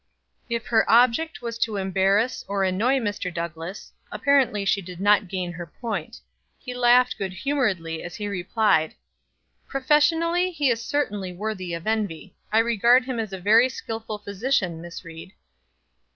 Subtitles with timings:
[0.49, 3.29] If her object was to embarrass or annoy Dr.
[3.29, 6.19] Douglass, apparently she did not gain her point.
[6.57, 8.95] He laughed good humoredly as he replied:
[9.67, 14.81] "Professionally, he is certainly worthy of envy; I regard him as a very skillful physician,
[14.81, 15.33] Miss Ried."